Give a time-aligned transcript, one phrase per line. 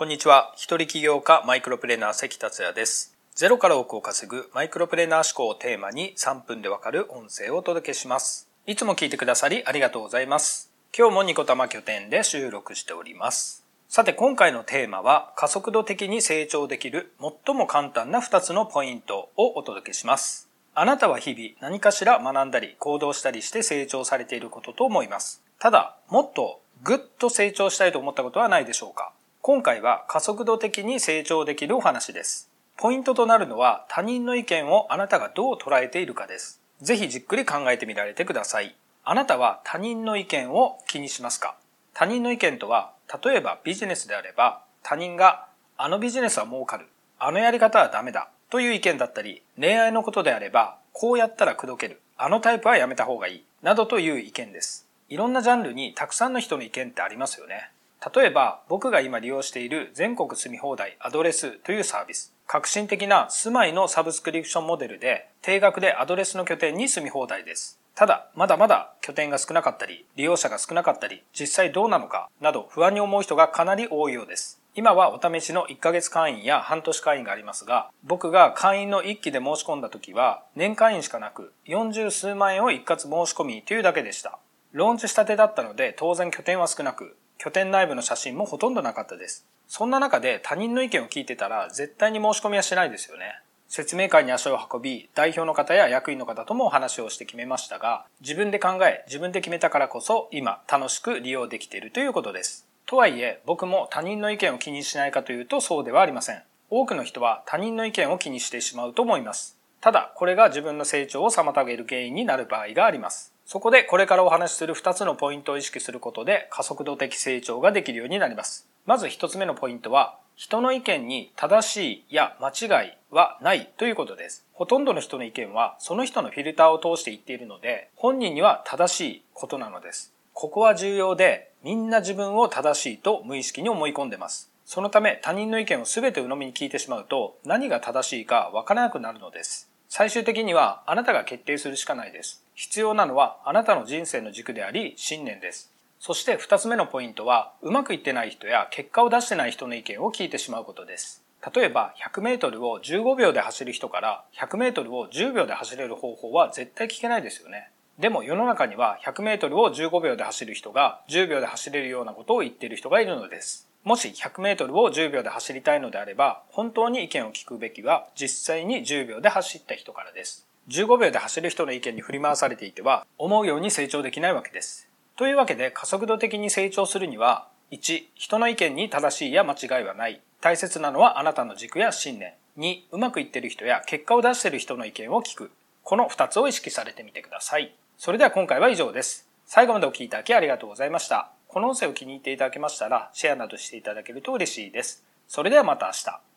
[0.00, 0.54] こんにちは。
[0.56, 3.14] 一人起業家マイクロプレーナー関達也です。
[3.34, 8.48] ゼロから億を稼ぐマイクロプレーナー思考をテーマに3分でわかる音声をお届けします。
[8.66, 10.72] いつも聞いてくださりありがとうございます。
[10.98, 13.62] 今日もニコタマ拠点で収録しております。
[13.90, 17.12] さて今回のテーマは加速度的に成長できる
[17.44, 20.48] 最も簡単な2つのポイントをお届けします。
[20.74, 25.42] あなたは日々何かしら学んだり行動したりして成長されていることと思います。
[25.58, 29.12] ただ、もっとぐっと成長したいと思ったことはないでしょうか？
[29.42, 32.50] 今回は加速度的に成長できるお話です。
[32.76, 36.60] ポイントとなるのは他人の意見をあなたがどう捉えているかです。
[36.82, 38.76] ぜひじっくり考えてみられてください。
[39.02, 41.56] あなたは他人の意見を気にしますか？
[41.94, 42.92] 他人の意見とは、
[43.24, 45.46] 例えばビジネスであれば、他人が
[45.78, 46.86] あのビジネスは儲かる、
[47.18, 54.86] あのやり方はダメだという意見だったり、恋愛のことであれば、こうやったら口説ける、あのタイプはやめた方がいい、などという意見です。
[55.08, 57.70] いろんなジャンルにたくさんの人の意見ってありますよね。
[58.14, 62.34] 例えば僕が今利用している全国住み放題アドレスというサービス。
[62.46, 67.78] 革新的な住まいのサブスクリプションモデルで定額でアドレスの拠点に住み放題です。
[67.94, 74.60] ただ、まだまだ拠点が少なかったり、利用者が少なかったり、実際どうなのかなど不安に思う人がかなり多いようです。
[74.74, 84.38] 今はお試しの1ヶ月会員や半年会員がありますが、僕が会員の1期で申し込んだ時は、年会員しかなく、40数万円を一括申し込みというだけでした。
[84.72, 89.46] ローンチしたてだったので当然拠点は少なく、拠点内部の写真もほとんどなかったです。
[89.66, 93.40] そんな中で他人の意見を聞いてたら絶対に申し込みはしないですよね。
[93.66, 102.68] 説明会に足を運び、代表の方や役員の方ともお話をして決めましたが、自分で考え、自分で決めたからこそ今楽しく利用できているということです。
[102.84, 106.42] とはいえ、僕も他人の意見を気にしないかというとそうではありません。
[106.68, 109.56] 多くの人は他人の意見を気にしてしまうと思います。
[109.80, 113.32] ただ、これが自分の成長を妨げる原因になる場合があります。
[113.52, 118.68] そこでこれからお話しする2つのポイントを意識することで加速度的成長ができるようになります。
[118.86, 124.46] まず1つ目のポイントは、人の意見に正しいや間違いはないということです。
[124.52, 130.14] ほとんどの人の意見はその人のフィルターを通して言っているので、本人には正しいことなのです。
[130.32, 134.48] ここは重要で、みんな自分を正しいと無意識に思い込んでます。
[134.64, 139.69] そのため他人の意見を全て鵜呑みに聞いてしまうと何が正しいかわからなくなるのです。
[139.92, 142.44] 最終的にはあなたが決定するしかないです。
[142.54, 145.72] 必要なのはあなたの人生の軸であり信念です。
[145.98, 151.24] そして二つ目のポイントはうまくいってない人や結果を出してない人の意見を聞いてしまうことです。
[151.52, 157.72] 例えば100メートルを15秒で走る人から100メートルを10秒で走れる方法は絶対聞けないですよね。
[157.98, 163.69] でも世の中には100メートルを15秒で走る人が10秒で走れるようなことを言っている人がいるのです。
[163.82, 170.46] もし100メートルを10秒で走りたいのであれば、本当に意見を聞くべきは実際に10秒で走った人からです。
[170.68, 174.88] 15秒で走る人の意見に振り回されていては、思うように成長できないわけです。
[175.16, 180.20] というわけで加速度的に成長するには、1、人の意見に正しいや間違いはない。
[180.40, 182.34] 大切なのはあなたの軸や信念。
[182.58, 185.50] 2、うまくいってる人や結果を出してる人の意見を聞く。
[185.82, 187.74] この2つを意識されてみてください。
[187.96, 189.28] それでは今回は以上です。
[189.46, 191.32] 最後までお聴きいただきありがとうございました。
[191.52, 195.04] この音声を気に入っていただけましたら、シェアなどしていただけると嬉しいです。
[195.26, 196.29] それではまた明日。